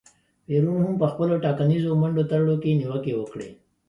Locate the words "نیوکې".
2.79-3.13